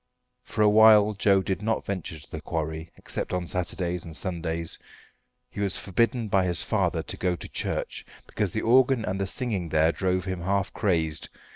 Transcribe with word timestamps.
For 0.41 0.63
a 0.63 0.67
while 0.67 1.13
Joe 1.13 1.43
did 1.43 1.61
not 1.61 1.85
venture 1.85 2.19
to 2.19 2.31
the 2.31 2.41
quarry 2.41 2.89
except 2.97 3.33
on 3.33 3.45
Saturdays 3.47 4.03
and 4.03 4.17
Sundays. 4.17 4.79
He 5.51 5.59
was 5.59 5.77
forbidden 5.77 6.27
by 6.27 6.45
his 6.45 6.63
father 6.63 7.03
to 7.03 7.17
go 7.17 7.35
to 7.35 7.47
church, 7.47 8.03
because 8.25 8.51
the 8.51 8.61
organ 8.63 9.05
and 9.05 9.21
the 9.21 9.27
singing 9.27 9.69
there 9.69 9.91
drove 9.91 10.25
him 10.25 10.41
half 10.41 10.73
crazed. 10.73 11.29